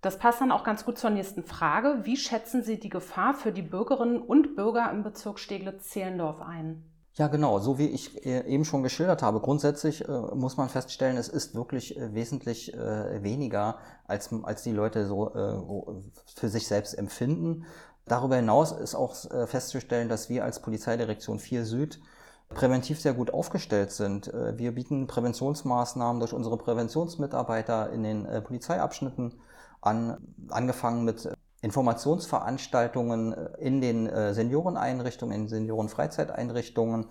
Das 0.00 0.18
passt 0.18 0.40
dann 0.40 0.50
auch 0.50 0.64
ganz 0.64 0.84
gut 0.84 0.98
zur 0.98 1.10
nächsten 1.10 1.44
Frage. 1.44 2.00
Wie 2.02 2.16
schätzen 2.16 2.64
Sie 2.64 2.80
die 2.80 2.88
Gefahr 2.88 3.34
für 3.34 3.52
die 3.52 3.62
Bürgerinnen 3.62 4.20
und 4.20 4.56
Bürger 4.56 4.90
im 4.90 5.04
Bezirk 5.04 5.38
Steglitz-Zehlendorf 5.38 6.40
ein? 6.40 6.84
Ja, 7.14 7.28
genau, 7.28 7.58
so 7.58 7.78
wie 7.78 7.88
ich 7.88 8.24
äh, 8.24 8.40
eben 8.46 8.64
schon 8.64 8.82
geschildert 8.82 9.22
habe. 9.22 9.40
Grundsätzlich 9.40 10.08
äh, 10.08 10.12
muss 10.34 10.56
man 10.56 10.70
feststellen, 10.70 11.18
es 11.18 11.28
ist 11.28 11.54
wirklich 11.54 11.96
äh, 11.96 12.14
wesentlich 12.14 12.72
äh, 12.72 13.22
weniger, 13.22 13.78
als, 14.06 14.32
als 14.42 14.62
die 14.62 14.72
Leute 14.72 15.06
so 15.06 15.32
äh, 15.34 16.00
für 16.34 16.48
sich 16.48 16.66
selbst 16.66 16.94
empfinden. 16.94 17.66
Darüber 18.06 18.36
hinaus 18.36 18.72
ist 18.72 18.94
auch 18.94 19.14
äh, 19.30 19.46
festzustellen, 19.46 20.08
dass 20.08 20.28
wir 20.28 20.44
als 20.44 20.60
Polizeidirektion 20.60 21.38
4 21.38 21.64
Süd 21.64 22.00
präventiv 22.48 23.00
sehr 23.00 23.14
gut 23.14 23.32
aufgestellt 23.32 23.92
sind. 23.92 24.28
Äh, 24.28 24.58
wir 24.58 24.72
bieten 24.72 25.06
Präventionsmaßnahmen 25.06 26.18
durch 26.18 26.32
unsere 26.32 26.58
Präventionsmitarbeiter 26.58 27.90
in 27.92 28.02
den 28.02 28.26
äh, 28.26 28.40
Polizeiabschnitten 28.40 29.34
an, 29.80 30.18
angefangen 30.48 31.04
mit 31.04 31.28
Informationsveranstaltungen 31.60 33.34
in 33.58 33.80
den 33.80 34.10
Senioreneinrichtungen, 34.34 35.42
in 35.42 35.48
Seniorenfreizeiteinrichtungen. 35.48 37.06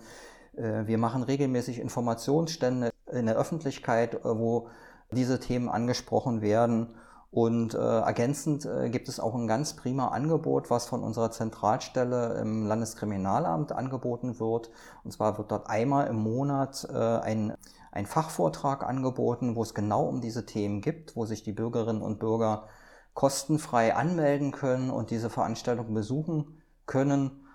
Wir 0.52 0.98
machen 0.98 1.22
regelmäßig 1.22 1.78
Informationsstände 1.78 2.90
in 3.10 3.26
der 3.26 3.36
Öffentlichkeit, 3.36 4.20
wo 4.24 4.68
diese 5.10 5.40
Themen 5.40 5.70
angesprochen 5.70 6.42
werden. 6.42 6.94
Und 7.32 7.72
äh, 7.72 7.78
ergänzend 7.78 8.66
äh, 8.66 8.90
gibt 8.90 9.08
es 9.08 9.18
auch 9.18 9.34
ein 9.34 9.46
ganz 9.46 9.74
prima 9.74 10.08
Angebot, 10.08 10.68
was 10.68 10.86
von 10.86 11.02
unserer 11.02 11.30
Zentralstelle 11.30 12.34
im 12.34 12.66
Landeskriminalamt 12.66 13.72
angeboten 13.72 14.38
wird. 14.38 14.70
Und 15.02 15.12
zwar 15.12 15.38
wird 15.38 15.50
dort 15.50 15.70
einmal 15.70 16.08
im 16.08 16.16
Monat 16.16 16.86
äh, 16.92 16.94
ein, 16.94 17.54
ein 17.90 18.04
Fachvortrag 18.04 18.86
angeboten, 18.86 19.56
wo 19.56 19.62
es 19.62 19.72
genau 19.72 20.04
um 20.04 20.20
diese 20.20 20.44
Themen 20.44 20.82
gibt, 20.82 21.16
wo 21.16 21.24
sich 21.24 21.42
die 21.42 21.52
Bürgerinnen 21.52 22.02
und 22.02 22.18
Bürger 22.18 22.68
kostenfrei 23.14 23.96
anmelden 23.96 24.52
können 24.52 24.90
und 24.90 25.10
diese 25.10 25.30
Veranstaltung 25.30 25.94
besuchen 25.94 26.60
können. 26.84 27.46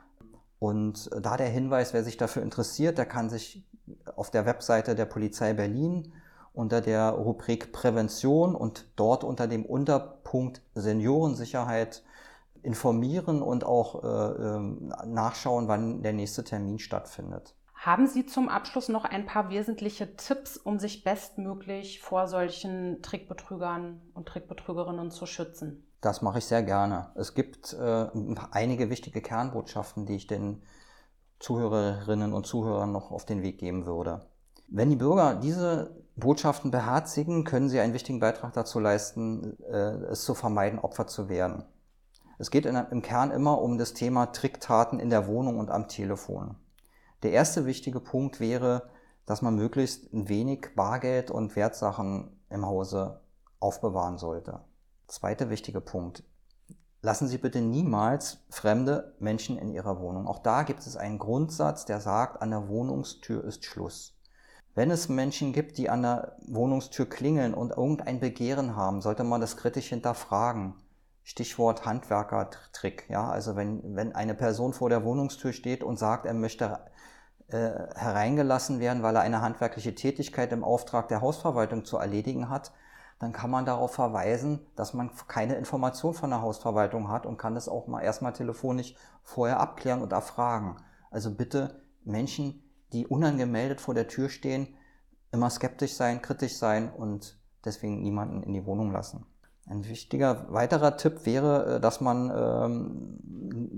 Und 0.57 1.11
da 1.21 1.37
der 1.37 1.49
Hinweis, 1.49 1.93
wer 1.93 2.03
sich 2.03 2.17
dafür 2.17 2.41
interessiert, 2.41 2.97
der 2.97 3.05
kann 3.05 3.29
sich 3.29 3.63
auf 4.15 4.31
der 4.31 4.47
Webseite 4.47 4.95
der 4.95 5.05
Polizei 5.05 5.53
Berlin 5.53 6.13
unter 6.57 6.81
der 6.81 7.11
Rubrik 7.11 7.71
Prävention 7.71 8.55
und 8.55 8.87
dort 8.95 9.23
unter 9.23 9.47
dem 9.47 9.65
Unterpunkt 9.65 10.61
Seniorensicherheit 10.73 12.03
informieren 12.63 13.41
und 13.43 13.63
auch 13.63 14.03
äh, 14.03 14.07
ähm, 14.07 14.93
nachschauen, 15.05 15.67
wann 15.67 16.01
der 16.01 16.13
nächste 16.13 16.43
Termin 16.43 16.79
stattfindet. 16.79 17.55
Haben 17.75 18.07
Sie 18.07 18.25
zum 18.25 18.49
Abschluss 18.49 18.89
noch 18.89 19.05
ein 19.05 19.27
paar 19.27 19.51
wesentliche 19.51 20.15
Tipps, 20.17 20.57
um 20.57 20.79
sich 20.79 21.03
bestmöglich 21.03 22.01
vor 22.01 22.27
solchen 22.27 23.03
Trickbetrügern 23.03 24.01
und 24.15 24.27
Trickbetrügerinnen 24.27 25.11
zu 25.11 25.27
schützen? 25.27 25.87
Das 26.01 26.23
mache 26.23 26.39
ich 26.39 26.45
sehr 26.45 26.63
gerne. 26.63 27.11
Es 27.15 27.35
gibt 27.35 27.73
äh, 27.73 28.07
einige 28.51 28.89
wichtige 28.89 29.21
Kernbotschaften, 29.21 30.07
die 30.07 30.15
ich 30.15 30.25
den 30.25 30.63
Zuhörerinnen 31.39 32.33
und 32.33 32.47
Zuhörern 32.47 32.91
noch 32.91 33.11
auf 33.11 33.25
den 33.25 33.43
Weg 33.43 33.59
geben 33.59 33.85
würde. 33.85 34.25
Wenn 34.67 34.89
die 34.89 34.95
Bürger 34.95 35.35
diese 35.35 36.06
Botschaften 36.17 36.71
beherzigen, 36.71 37.43
können 37.43 37.69
sie 37.69 37.79
einen 37.79 37.93
wichtigen 37.93 38.19
Beitrag 38.19 38.53
dazu 38.53 38.79
leisten, 38.79 39.57
äh, 39.63 40.11
es 40.11 40.23
zu 40.23 40.33
vermeiden, 40.33 40.79
Opfer 40.79 41.07
zu 41.07 41.29
werden. 41.29 41.63
Es 42.39 42.51
geht 42.51 42.65
im 42.65 43.01
Kern 43.01 43.31
immer 43.31 43.61
um 43.61 43.77
das 43.77 43.93
Thema 43.93 44.27
Tricktaten 44.27 44.99
in 44.99 45.09
der 45.09 45.27
Wohnung 45.27 45.57
und 45.57 45.71
am 45.71 45.87
Telefon. 45.87 46.55
Der 47.23 47.31
erste 47.31 47.65
wichtige 47.65 47.99
Punkt 47.99 48.39
wäre, 48.39 48.89
dass 49.25 49.41
man 49.41 49.55
möglichst 49.55 50.13
ein 50.13 50.29
wenig 50.29 50.69
Bargeld 50.75 51.31
und 51.31 51.55
Wertsachen 51.55 52.39
im 52.49 52.65
Hause 52.65 53.21
aufbewahren 53.59 54.17
sollte. 54.17 54.61
Zweiter 55.07 55.49
wichtiger 55.49 55.81
Punkt. 55.81 56.23
Lassen 57.01 57.27
Sie 57.27 57.37
bitte 57.37 57.61
niemals 57.61 58.39
fremde 58.49 59.15
Menschen 59.19 59.57
in 59.57 59.69
Ihrer 59.69 59.99
Wohnung. 59.99 60.27
Auch 60.27 60.39
da 60.39 60.63
gibt 60.63 60.85
es 60.85 60.97
einen 60.97 61.19
Grundsatz, 61.19 61.85
der 61.85 62.01
sagt, 62.01 62.41
an 62.41 62.51
der 62.51 62.67
Wohnungstür 62.69 63.43
ist 63.43 63.65
Schluss. 63.65 64.16
Wenn 64.77 64.91
es 64.91 65.09
Menschen 65.09 65.53
gibt, 65.53 65.79
die 65.79 65.89
an 65.89 66.03
der 66.03 66.37
Wohnungstür 66.45 67.09
klingeln 67.09 67.55
und 67.55 67.71
irgendein 67.71 68.19
Begehren 68.19 68.75
haben, 68.75 69.01
sollte 69.01 69.23
man 69.23 69.41
das 69.41 69.57
kritisch 69.57 69.87
hinterfragen. 69.89 70.75
Stichwort 71.23 71.87
Handwerkertrick. 71.87 73.09
Ja, 73.09 73.27
also 73.27 73.55
wenn, 73.55 73.95
wenn 73.95 74.13
eine 74.13 74.35
Person 74.35 74.73
vor 74.73 74.89
der 74.89 75.03
Wohnungstür 75.03 75.51
steht 75.51 75.83
und 75.83 75.97
sagt, 75.97 76.27
er 76.27 76.35
möchte 76.35 76.77
äh, 77.47 77.71
hereingelassen 77.95 78.79
werden, 78.79 79.01
weil 79.01 79.15
er 79.15 79.23
eine 79.23 79.41
handwerkliche 79.41 79.95
Tätigkeit 79.95 80.51
im 80.51 80.63
Auftrag 80.63 81.07
der 81.07 81.21
Hausverwaltung 81.21 81.83
zu 81.83 81.97
erledigen 81.97 82.47
hat, 82.47 82.71
dann 83.17 83.33
kann 83.33 83.49
man 83.49 83.65
darauf 83.65 83.95
verweisen, 83.95 84.59
dass 84.75 84.93
man 84.93 85.09
keine 85.27 85.55
Information 85.55 86.13
von 86.13 86.29
der 86.29 86.43
Hausverwaltung 86.43 87.09
hat 87.09 87.25
und 87.25 87.37
kann 87.37 87.55
das 87.55 87.67
auch 87.67 87.87
mal 87.87 88.03
erstmal 88.03 88.33
telefonisch 88.33 88.93
vorher 89.23 89.59
abklären 89.59 90.03
und 90.03 90.11
erfragen. 90.11 90.75
Also 91.09 91.33
bitte 91.33 91.81
Menschen, 92.03 92.61
die 92.93 93.07
unangemeldet 93.07 93.81
vor 93.81 93.93
der 93.93 94.07
Tür 94.07 94.29
stehen, 94.29 94.75
immer 95.31 95.49
skeptisch 95.49 95.93
sein, 95.93 96.21
kritisch 96.21 96.57
sein 96.57 96.91
und 96.91 97.37
deswegen 97.65 98.01
niemanden 98.01 98.43
in 98.43 98.53
die 98.53 98.65
Wohnung 98.65 98.91
lassen. 98.91 99.25
Ein 99.69 99.85
wichtiger 99.85 100.45
weiterer 100.49 100.95
Tipp 100.95 101.25
wäre, 101.25 101.75
äh, 101.75 101.79
dass 101.81 101.99
man 101.99 102.31
ähm, 102.33 103.19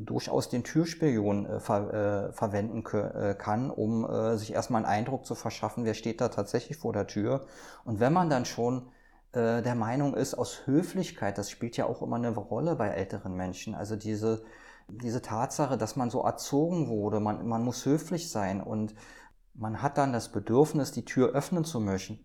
durchaus 0.05 0.49
den 0.49 0.63
Türspion 0.63 1.47
äh, 1.47 1.59
ver, 1.59 2.29
äh, 2.29 2.33
verwenden 2.33 2.83
äh, 2.95 3.33
kann, 3.33 3.71
um 3.71 4.05
äh, 4.05 4.37
sich 4.37 4.53
erstmal 4.53 4.85
einen 4.85 4.91
Eindruck 4.91 5.25
zu 5.25 5.33
verschaffen, 5.33 5.85
wer 5.85 5.95
steht 5.95 6.21
da 6.21 6.29
tatsächlich 6.29 6.77
vor 6.77 6.93
der 6.93 7.07
Tür. 7.07 7.47
Und 7.85 7.99
wenn 7.99 8.13
man 8.13 8.29
dann 8.29 8.45
schon 8.45 8.89
äh, 9.31 9.63
der 9.63 9.73
Meinung 9.73 10.13
ist, 10.13 10.35
aus 10.35 10.67
Höflichkeit, 10.67 11.39
das 11.39 11.49
spielt 11.49 11.75
ja 11.75 11.87
auch 11.87 12.03
immer 12.03 12.17
eine 12.17 12.35
Rolle 12.35 12.75
bei 12.75 12.89
älteren 12.89 13.35
Menschen, 13.35 13.73
also 13.73 13.95
diese 13.95 14.43
diese 14.91 15.21
Tatsache, 15.21 15.77
dass 15.77 15.95
man 15.95 16.09
so 16.09 16.21
erzogen 16.21 16.87
wurde, 16.87 17.19
man, 17.19 17.47
man 17.47 17.63
muss 17.63 17.85
höflich 17.85 18.31
sein 18.31 18.61
und 18.61 18.95
man 19.53 19.81
hat 19.81 19.97
dann 19.97 20.13
das 20.13 20.31
Bedürfnis, 20.31 20.91
die 20.91 21.05
Tür 21.05 21.29
öffnen 21.29 21.65
zu 21.65 21.79
möchten, 21.79 22.19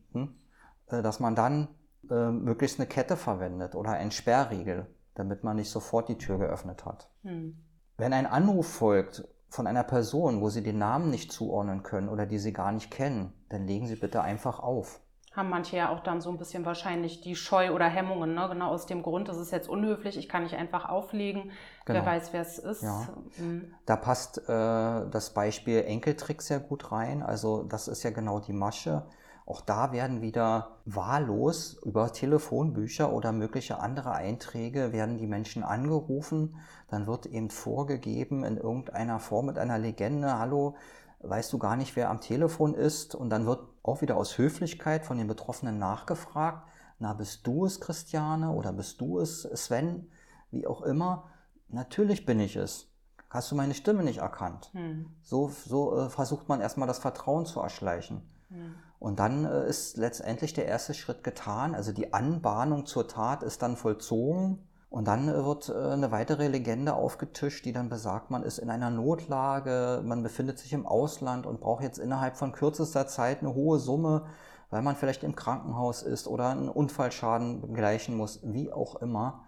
äh, 0.86 1.02
dass 1.02 1.20
man 1.20 1.34
dann 1.34 1.68
äh, 2.10 2.30
möglichst 2.30 2.78
eine 2.78 2.88
Kette 2.88 3.16
verwendet 3.16 3.74
oder 3.74 3.92
einen 3.92 4.10
Sperrriegel, 4.10 4.86
damit 5.14 5.44
man 5.44 5.56
nicht 5.56 5.70
sofort 5.70 6.08
die 6.08 6.18
Tür 6.18 6.38
geöffnet 6.38 6.84
hat. 6.84 7.10
Hm. 7.22 7.56
Wenn 7.96 8.12
ein 8.12 8.26
Anruf 8.26 8.66
folgt 8.66 9.26
von 9.48 9.66
einer 9.66 9.84
Person, 9.84 10.40
wo 10.40 10.48
Sie 10.48 10.62
den 10.62 10.78
Namen 10.78 11.10
nicht 11.10 11.32
zuordnen 11.32 11.82
können 11.82 12.08
oder 12.08 12.26
die 12.26 12.38
Sie 12.38 12.52
gar 12.52 12.72
nicht 12.72 12.90
kennen, 12.90 13.32
dann 13.48 13.66
legen 13.66 13.86
Sie 13.86 13.96
bitte 13.96 14.20
einfach 14.20 14.58
auf 14.58 15.00
haben 15.34 15.50
manche 15.50 15.76
ja 15.76 15.90
auch 15.90 16.00
dann 16.00 16.20
so 16.20 16.30
ein 16.30 16.38
bisschen 16.38 16.64
wahrscheinlich 16.64 17.20
die 17.20 17.34
Scheu 17.34 17.72
oder 17.72 17.86
Hemmungen. 17.86 18.34
Ne? 18.34 18.48
Genau 18.48 18.68
aus 18.68 18.86
dem 18.86 19.02
Grund, 19.02 19.28
das 19.28 19.36
ist 19.36 19.50
jetzt 19.50 19.68
unhöflich, 19.68 20.16
ich 20.16 20.28
kann 20.28 20.44
nicht 20.44 20.54
einfach 20.54 20.88
auflegen. 20.88 21.50
Genau. 21.84 22.00
Wer 22.00 22.06
weiß, 22.06 22.32
wer 22.32 22.42
es 22.42 22.58
ist. 22.58 22.82
Ja. 22.82 23.08
Mhm. 23.38 23.74
Da 23.84 23.96
passt 23.96 24.38
äh, 24.38 24.42
das 24.48 25.34
Beispiel 25.34 25.82
Enkeltrick 25.82 26.40
sehr 26.40 26.60
gut 26.60 26.92
rein. 26.92 27.22
Also 27.22 27.64
das 27.64 27.88
ist 27.88 28.04
ja 28.04 28.10
genau 28.10 28.38
die 28.38 28.52
Masche. 28.52 29.04
Auch 29.46 29.60
da 29.60 29.92
werden 29.92 30.22
wieder 30.22 30.78
wahllos 30.86 31.78
über 31.84 32.12
Telefonbücher 32.12 33.12
oder 33.12 33.32
mögliche 33.32 33.78
andere 33.80 34.12
Einträge 34.12 34.92
werden 34.92 35.18
die 35.18 35.26
Menschen 35.26 35.64
angerufen. 35.64 36.56
Dann 36.88 37.06
wird 37.06 37.26
eben 37.26 37.50
vorgegeben 37.50 38.44
in 38.44 38.56
irgendeiner 38.56 39.18
Form 39.18 39.46
mit 39.46 39.58
einer 39.58 39.78
Legende, 39.78 40.38
hallo, 40.38 40.76
weißt 41.20 41.52
du 41.52 41.58
gar 41.58 41.76
nicht, 41.76 41.94
wer 41.96 42.08
am 42.08 42.20
Telefon 42.20 42.72
ist. 42.72 43.14
Und 43.14 43.28
dann 43.28 43.44
wird 43.44 43.73
auch 43.84 44.00
wieder 44.00 44.16
aus 44.16 44.38
Höflichkeit 44.38 45.04
von 45.04 45.18
den 45.18 45.28
Betroffenen 45.28 45.78
nachgefragt, 45.78 46.66
na, 46.98 47.12
bist 47.12 47.46
du 47.46 47.66
es, 47.66 47.80
Christiane, 47.80 48.50
oder 48.50 48.72
bist 48.72 49.00
du 49.00 49.20
es, 49.20 49.42
Sven, 49.42 50.10
wie 50.50 50.66
auch 50.66 50.82
immer. 50.82 51.30
Natürlich 51.68 52.24
bin 52.24 52.40
ich 52.40 52.56
es. 52.56 52.90
Hast 53.28 53.50
du 53.50 53.56
meine 53.56 53.74
Stimme 53.74 54.04
nicht 54.04 54.18
erkannt? 54.18 54.70
Hm. 54.72 55.10
So, 55.20 55.48
so 55.48 55.98
äh, 55.98 56.08
versucht 56.08 56.48
man 56.48 56.60
erstmal 56.60 56.88
das 56.88 56.98
Vertrauen 56.98 57.46
zu 57.46 57.60
erschleichen. 57.60 58.22
Hm. 58.48 58.76
Und 59.00 59.18
dann 59.18 59.44
äh, 59.44 59.68
ist 59.68 59.96
letztendlich 59.96 60.54
der 60.54 60.66
erste 60.66 60.94
Schritt 60.94 61.24
getan. 61.24 61.74
Also 61.74 61.92
die 61.92 62.14
Anbahnung 62.14 62.86
zur 62.86 63.08
Tat 63.08 63.42
ist 63.42 63.60
dann 63.60 63.76
vollzogen. 63.76 64.66
Und 64.94 65.08
dann 65.08 65.26
wird 65.26 65.70
äh, 65.70 65.72
eine 65.72 66.12
weitere 66.12 66.46
Legende 66.46 66.94
aufgetischt, 66.94 67.64
die 67.64 67.72
dann 67.72 67.88
besagt, 67.88 68.30
man 68.30 68.44
ist 68.44 68.58
in 68.58 68.70
einer 68.70 68.90
Notlage, 68.90 70.00
man 70.04 70.22
befindet 70.22 70.60
sich 70.60 70.72
im 70.72 70.86
Ausland 70.86 71.46
und 71.46 71.58
braucht 71.58 71.82
jetzt 71.82 71.98
innerhalb 71.98 72.36
von 72.36 72.52
kürzester 72.52 73.08
Zeit 73.08 73.40
eine 73.40 73.56
hohe 73.56 73.80
Summe, 73.80 74.26
weil 74.70 74.82
man 74.82 74.94
vielleicht 74.94 75.24
im 75.24 75.34
Krankenhaus 75.34 76.02
ist 76.02 76.28
oder 76.28 76.50
einen 76.50 76.68
Unfallschaden 76.68 77.60
begleichen 77.60 78.16
muss, 78.16 78.38
wie 78.44 78.72
auch 78.72 78.94
immer. 79.02 79.42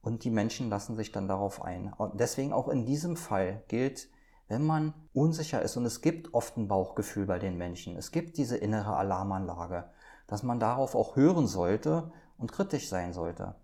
Und 0.00 0.24
die 0.24 0.30
Menschen 0.30 0.70
lassen 0.70 0.96
sich 0.96 1.12
dann 1.12 1.28
darauf 1.28 1.62
ein. 1.62 1.92
Und 1.98 2.18
deswegen 2.18 2.54
auch 2.54 2.68
in 2.68 2.86
diesem 2.86 3.18
Fall 3.18 3.64
gilt, 3.68 4.08
wenn 4.48 4.64
man 4.64 4.94
unsicher 5.12 5.60
ist, 5.60 5.76
und 5.76 5.84
es 5.84 6.00
gibt 6.00 6.32
oft 6.32 6.56
ein 6.56 6.68
Bauchgefühl 6.68 7.26
bei 7.26 7.38
den 7.38 7.58
Menschen, 7.58 7.98
es 7.98 8.12
gibt 8.12 8.38
diese 8.38 8.56
innere 8.56 8.96
Alarmanlage, 8.96 9.90
dass 10.26 10.42
man 10.42 10.58
darauf 10.58 10.94
auch 10.94 11.16
hören 11.16 11.48
sollte 11.48 12.12
und 12.38 12.50
kritisch 12.50 12.88
sein 12.88 13.12
sollte 13.12 13.56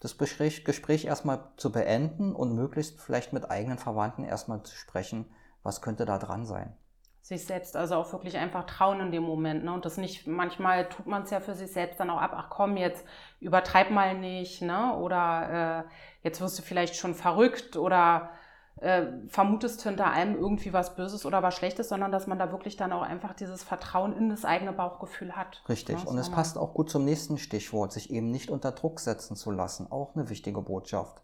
das 0.00 0.18
Gespräch, 0.18 0.64
Gespräch 0.64 1.04
erstmal 1.04 1.40
zu 1.56 1.72
beenden 1.72 2.34
und 2.34 2.54
möglichst 2.54 3.00
vielleicht 3.00 3.32
mit 3.32 3.50
eigenen 3.50 3.78
Verwandten 3.78 4.24
erstmal 4.24 4.62
zu 4.62 4.74
sprechen, 4.74 5.26
was 5.62 5.82
könnte 5.82 6.04
da 6.04 6.18
dran 6.18 6.44
sein. 6.44 6.76
Sich 7.22 7.44
selbst 7.44 7.76
also 7.76 7.96
auch 7.96 8.12
wirklich 8.12 8.36
einfach 8.36 8.66
trauen 8.66 9.00
in 9.00 9.10
dem 9.10 9.24
Moment. 9.24 9.64
Ne? 9.64 9.72
Und 9.72 9.84
das 9.84 9.96
nicht, 9.96 10.28
manchmal 10.28 10.88
tut 10.88 11.06
man 11.06 11.22
es 11.22 11.30
ja 11.30 11.40
für 11.40 11.54
sich 11.54 11.72
selbst 11.72 11.98
dann 11.98 12.10
auch 12.10 12.20
ab, 12.20 12.32
ach 12.36 12.50
komm, 12.50 12.76
jetzt 12.76 13.04
übertreib 13.40 13.90
mal 13.90 14.16
nicht, 14.16 14.62
ne? 14.62 14.94
Oder 14.96 15.84
äh, 15.84 15.90
jetzt 16.22 16.40
wirst 16.40 16.56
du 16.56 16.62
vielleicht 16.62 16.94
schon 16.94 17.14
verrückt 17.14 17.76
oder 17.76 18.30
äh, 18.80 19.06
vermutest 19.28 19.82
hinter 19.82 20.12
allem 20.12 20.34
irgendwie 20.34 20.72
was 20.72 20.96
Böses 20.96 21.24
oder 21.24 21.42
was 21.42 21.54
Schlechtes, 21.54 21.88
sondern 21.88 22.12
dass 22.12 22.26
man 22.26 22.38
da 22.38 22.52
wirklich 22.52 22.76
dann 22.76 22.92
auch 22.92 23.02
einfach 23.02 23.32
dieses 23.32 23.62
Vertrauen 23.62 24.16
in 24.16 24.28
das 24.28 24.44
eigene 24.44 24.72
Bauchgefühl 24.72 25.34
hat. 25.34 25.62
Richtig. 25.68 25.96
Ne? 25.96 26.10
Und 26.10 26.18
es 26.18 26.30
passt 26.30 26.58
auch 26.58 26.74
gut 26.74 26.90
zum 26.90 27.04
nächsten 27.04 27.38
Stichwort, 27.38 27.92
sich 27.92 28.10
eben 28.10 28.30
nicht 28.30 28.50
unter 28.50 28.72
Druck 28.72 29.00
setzen 29.00 29.34
zu 29.34 29.50
lassen. 29.50 29.90
Auch 29.90 30.14
eine 30.14 30.28
wichtige 30.28 30.60
Botschaft. 30.60 31.22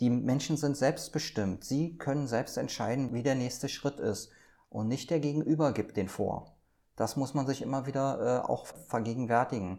Die 0.00 0.10
Menschen 0.10 0.56
sind 0.56 0.76
selbstbestimmt. 0.76 1.64
Sie 1.64 1.96
können 1.96 2.26
selbst 2.26 2.56
entscheiden, 2.56 3.12
wie 3.12 3.22
der 3.22 3.34
nächste 3.34 3.68
Schritt 3.68 4.00
ist. 4.00 4.30
und 4.70 4.88
nicht 4.88 5.08
der 5.10 5.20
Gegenüber 5.20 5.72
gibt 5.72 5.96
den 5.96 6.08
vor. 6.08 6.56
Das 6.96 7.14
muss 7.14 7.32
man 7.32 7.46
sich 7.46 7.62
immer 7.62 7.86
wieder 7.86 8.42
äh, 8.42 8.44
auch 8.44 8.66
vergegenwärtigen. 8.66 9.78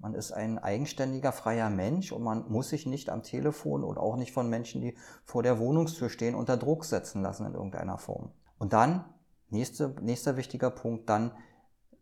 Man 0.00 0.14
ist 0.14 0.32
ein 0.32 0.58
eigenständiger, 0.58 1.30
freier 1.30 1.68
Mensch 1.68 2.10
und 2.10 2.22
man 2.22 2.50
muss 2.50 2.70
sich 2.70 2.86
nicht 2.86 3.10
am 3.10 3.22
Telefon 3.22 3.84
und 3.84 3.98
auch 3.98 4.16
nicht 4.16 4.32
von 4.32 4.48
Menschen, 4.48 4.80
die 4.80 4.96
vor 5.24 5.42
der 5.42 5.58
Wohnungstür 5.58 6.08
stehen, 6.08 6.34
unter 6.34 6.56
Druck 6.56 6.86
setzen 6.86 7.20
lassen 7.20 7.44
in 7.44 7.52
irgendeiner 7.52 7.98
Form. 7.98 8.30
Und 8.58 8.72
dann, 8.72 9.04
nächste, 9.50 9.94
nächster 10.00 10.38
wichtiger 10.38 10.70
Punkt, 10.70 11.10
dann, 11.10 11.32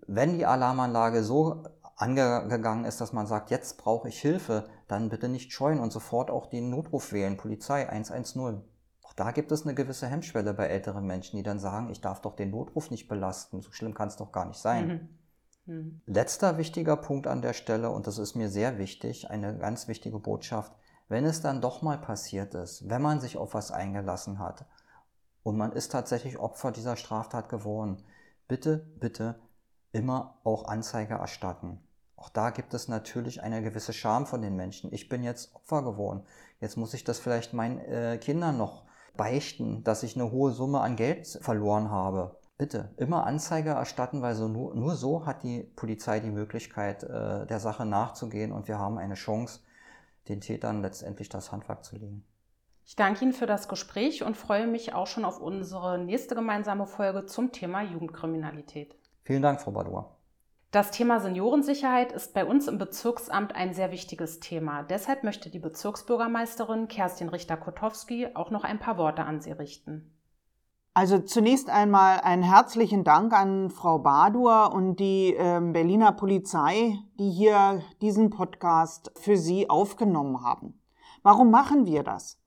wenn 0.07 0.39
die 0.39 0.47
Alarmanlage 0.47 1.25
so 1.25 1.65
angegangen 1.97 2.85
ist, 2.85 3.01
dass 3.01 3.13
man 3.13 3.27
sagt, 3.27 3.51
jetzt 3.51 3.79
brauche 3.79 4.09
ich 4.09 4.21
Hilfe, 4.21 4.69
dann 4.87 5.09
bitte 5.09 5.29
nicht 5.29 5.53
scheuen 5.53 5.81
und 5.81 5.93
sofort 5.93 6.31
auch 6.31 6.47
den 6.47 6.71
Notruf 6.71 7.13
wählen, 7.13 7.37
Polizei 7.37 7.89
110. 7.89 8.63
Auch 9.03 9.13
da 9.15 9.33
gibt 9.33 9.51
es 9.51 9.65
eine 9.65 9.75
gewisse 9.75 10.07
Hemmschwelle 10.07 10.55
bei 10.55 10.67
älteren 10.67 11.05
Menschen, 11.05 11.37
die 11.37 11.43
dann 11.43 11.59
sagen, 11.59 11.91
ich 11.91 12.01
darf 12.01 12.21
doch 12.21 12.37
den 12.37 12.51
Notruf 12.51 12.93
nicht 12.93 13.09
belasten, 13.09 13.61
so 13.61 13.73
schlimm 13.73 13.95
kann 13.95 14.07
es 14.07 14.17
doch 14.17 14.31
gar 14.31 14.45
nicht 14.45 14.61
sein. 14.61 14.87
Mhm. 14.87 15.09
Mhm. 15.69 16.01
Letzter 16.07 16.57
wichtiger 16.57 16.97
Punkt 16.97 17.27
an 17.27 17.43
der 17.43 17.53
Stelle, 17.53 17.91
und 17.91 18.07
das 18.07 18.17
ist 18.17 18.35
mir 18.35 18.49
sehr 18.49 18.79
wichtig, 18.79 19.31
eine 19.31 19.57
ganz 19.57 19.87
wichtige 19.87 20.19
Botschaft, 20.19 20.73
wenn 21.09 21.25
es 21.25 21.43
dann 21.43 21.61
doch 21.61 21.83
mal 21.83 21.99
passiert 21.99 22.55
ist, 22.55 22.89
wenn 22.89 23.03
man 23.03 23.21
sich 23.21 23.37
auf 23.37 23.53
was 23.53 23.71
eingelassen 23.71 24.39
hat 24.39 24.65
und 25.43 25.59
man 25.59 25.73
ist 25.73 25.93
tatsächlich 25.93 26.39
Opfer 26.39 26.73
dieser 26.73 26.97
Straftat 26.97 27.51
geworden, 27.51 28.03
bitte, 28.49 28.79
bitte 28.99 29.41
immer 29.93 30.39
auch 30.43 30.65
Anzeige 30.69 31.15
erstatten. 31.15 31.81
Auch 32.17 32.31
da 32.31 32.51
gibt 32.51 32.73
es 32.73 32.89
natürlich 32.89 33.43
eine 33.43 33.63
gewisse 33.63 33.93
Scham 33.93 34.27
von 34.27 34.43
den 34.43 34.57
Menschen. 34.57 34.93
Ich 34.93 35.09
bin 35.09 35.23
jetzt 35.23 35.55
Opfer 35.55 35.83
geworden. 35.83 36.25
Jetzt 36.61 36.77
muss 36.77 36.95
ich 36.95 37.05
das 37.05 37.19
vielleicht 37.19 37.53
meinen 37.53 37.79
äh, 37.79 38.19
Kindern 38.19 38.57
noch 38.57 38.85
beichten, 39.17 39.85
dass 39.85 40.03
ich 40.03 40.17
eine 40.17 40.31
hohe 40.31 40.51
Summe 40.51 40.81
an 40.81 40.97
Geld 40.97 41.27
verloren 41.43 41.91
habe. 41.91 42.37
Bitte 42.59 42.93
immer 42.97 43.25
Anzeige 43.25 43.71
erstatten, 43.71 44.21
weil 44.21 44.35
so 44.35 44.49
nur, 44.49 44.75
nur 44.75 44.97
so 44.97 45.25
hat 45.25 45.45
die 45.45 45.63
Polizei 45.77 46.19
die 46.19 46.31
Möglichkeit, 46.31 47.05
äh, 47.05 47.47
der 47.47 47.61
Sache 47.61 47.87
nachzugehen 47.87 48.51
und 48.51 48.67
wir 48.67 48.81
haben 48.81 48.99
eine 48.99 49.15
Chance, 49.15 49.61
den 50.29 50.41
Tätern 50.41 50.83
letztendlich 50.83 51.29
das 51.29 51.53
Handwerk 51.53 51.85
zu 51.85 51.97
legen. 51.97 52.25
Ich 52.85 52.97
danke 52.97 53.23
Ihnen 53.23 53.33
für 53.33 53.47
das 53.47 53.69
Gespräch 53.69 54.25
und 54.25 54.37
freue 54.37 54.67
mich 54.67 54.93
auch 54.93 55.07
schon 55.07 55.25
auf 55.25 55.41
unsere 55.41 55.99
nächste 55.99 56.35
gemeinsame 56.35 56.87
Folge 56.87 57.27
zum 57.27 57.53
Thema 57.53 57.83
Jugendkriminalität. 57.83 58.97
Vielen 59.23 59.43
Dank, 59.43 59.61
Frau 59.61 59.71
Badour. 59.71 60.17
Das 60.73 60.91
Thema 60.91 61.21
Seniorensicherheit 61.21 62.13
ist 62.13 62.35
bei 62.35 62.45
uns 62.45 62.67
im 62.67 62.79
Bezirksamt 62.79 63.55
ein 63.55 63.73
sehr 63.73 63.93
wichtiges 63.93 64.41
Thema. 64.41 64.83
Deshalb 64.83 65.23
möchte 65.23 65.49
die 65.49 65.61
Bezirksbürgermeisterin 65.61 66.89
Kerstin 66.89 67.29
Richter-Kotowski 67.29 68.35
auch 68.35 68.51
noch 68.51 68.65
ein 68.65 68.81
paar 68.81 68.99
Worte 68.99 69.23
an 69.23 69.41
Sie 69.41 69.53
richten. 69.53 70.18
Also 70.99 71.21
zunächst 71.21 71.71
einmal 71.71 72.19
einen 72.23 72.43
herzlichen 72.43 73.05
Dank 73.05 73.33
an 73.33 73.71
Frau 73.71 74.01
Badur 74.01 74.73
und 74.75 74.97
die 74.97 75.33
äh, 75.33 75.61
Berliner 75.63 76.11
Polizei, 76.11 76.99
die 77.21 77.31
hier 77.31 77.83
diesen 78.03 78.31
Podcast 78.31 79.13
für 79.15 79.37
Sie 79.37 79.71
aufgenommen 79.71 80.43
haben. 80.43 80.83
Warum 81.23 81.53
machen 81.53 81.87
wir 81.87 82.03
das? 82.03 82.41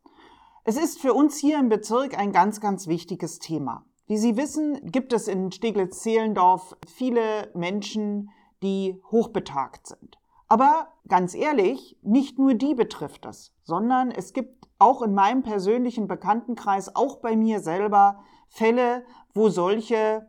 Es 0.66 0.76
ist 0.76 1.00
für 1.00 1.14
uns 1.14 1.38
hier 1.38 1.60
im 1.60 1.70
Bezirk 1.70 2.20
ein 2.20 2.34
ganz, 2.34 2.60
ganz 2.60 2.88
wichtiges 2.88 3.40
Thema. 3.40 3.86
Wie 4.08 4.18
Sie 4.18 4.36
wissen, 4.36 4.82
gibt 4.84 5.14
es 5.14 5.30
in 5.30 5.54
Steglitz-Zehlendorf 5.54 6.76
viele 6.86 7.52
Menschen, 7.56 8.32
die 8.62 9.02
hochbetagt 9.12 9.88
sind. 9.88 10.18
Aber 10.50 10.90
ganz 11.08 11.36
ehrlich, 11.36 11.98
nicht 12.02 12.38
nur 12.38 12.56
die 12.56 12.76
betrifft 12.76 13.26
es, 13.26 13.54
sondern 13.64 14.12
es 14.12 14.34
gibt 14.34 14.68
auch 14.78 15.02
in 15.04 15.14
meinem 15.14 15.42
persönlichen 15.42 16.10
Bekanntenkreis, 16.10 16.94
auch 16.94 17.20
bei 17.22 17.38
mir 17.38 17.62
selber, 17.62 18.20
Fälle, 18.52 19.06
wo 19.34 19.50
solche 19.50 20.28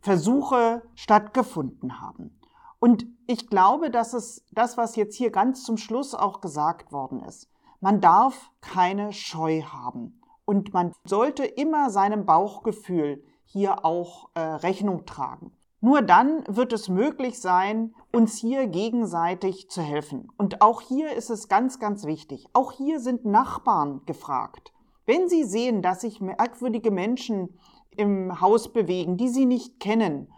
Versuche 0.00 0.82
stattgefunden 0.94 2.00
haben. 2.00 2.40
Und 2.80 3.06
ich 3.26 3.48
glaube, 3.48 3.90
dass 3.90 4.14
es 4.14 4.44
das, 4.52 4.76
was 4.76 4.96
jetzt 4.96 5.16
hier 5.16 5.30
ganz 5.30 5.64
zum 5.64 5.76
Schluss 5.76 6.14
auch 6.14 6.40
gesagt 6.40 6.92
worden 6.92 7.22
ist, 7.22 7.50
man 7.80 8.00
darf 8.00 8.50
keine 8.60 9.12
Scheu 9.12 9.62
haben 9.62 10.20
und 10.44 10.72
man 10.72 10.92
sollte 11.04 11.44
immer 11.44 11.90
seinem 11.90 12.24
Bauchgefühl 12.24 13.22
hier 13.44 13.84
auch 13.84 14.30
äh, 14.34 14.40
Rechnung 14.40 15.04
tragen. 15.04 15.52
Nur 15.80 16.02
dann 16.02 16.42
wird 16.48 16.72
es 16.72 16.88
möglich 16.88 17.38
sein, 17.40 17.94
uns 18.12 18.38
hier 18.38 18.66
gegenseitig 18.66 19.70
zu 19.70 19.80
helfen. 19.82 20.28
Und 20.36 20.60
auch 20.60 20.80
hier 20.80 21.12
ist 21.12 21.30
es 21.30 21.48
ganz, 21.48 21.78
ganz 21.78 22.04
wichtig. 22.04 22.46
Auch 22.52 22.72
hier 22.72 22.98
sind 22.98 23.24
Nachbarn 23.24 24.00
gefragt. 24.06 24.72
Wenn 25.08 25.26
Sie 25.26 25.44
sehen, 25.44 25.80
dass 25.80 26.02
sich 26.02 26.20
merkwürdige 26.20 26.90
Menschen 26.90 27.58
im 27.96 28.42
Haus 28.42 28.74
bewegen, 28.74 29.16
die 29.16 29.28
Sie 29.28 29.46
nicht 29.46 29.80
kennen, 29.80 30.30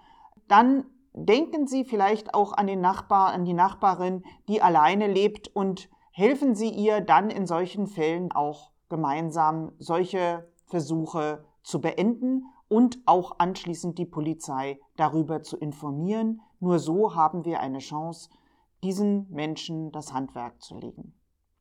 dann 0.46 0.84
denken 1.12 1.66
Sie 1.66 1.84
vielleicht 1.84 2.34
auch 2.34 2.52
an 2.52 2.68
den 2.68 2.80
Nachbar, 2.80 3.32
an 3.32 3.44
die 3.44 3.52
Nachbarin, 3.52 4.22
die 4.46 4.62
alleine 4.62 5.08
lebt 5.08 5.48
und 5.48 5.90
helfen 6.12 6.54
Sie 6.54 6.70
ihr 6.70 7.00
dann 7.00 7.30
in 7.30 7.48
solchen 7.48 7.88
Fällen 7.88 8.30
auch 8.30 8.70
gemeinsam 8.88 9.72
solche 9.80 10.48
Versuche 10.66 11.44
zu 11.64 11.80
beenden 11.80 12.44
und 12.68 13.00
auch 13.06 13.40
anschließend 13.40 13.98
die 13.98 14.06
Polizei 14.06 14.78
darüber 14.94 15.42
zu 15.42 15.56
informieren. 15.56 16.42
Nur 16.60 16.78
so 16.78 17.16
haben 17.16 17.44
wir 17.44 17.58
eine 17.58 17.80
Chance, 17.80 18.30
diesen 18.84 19.28
Menschen 19.30 19.90
das 19.90 20.12
Handwerk 20.12 20.62
zu 20.62 20.76
legen. 20.78 21.12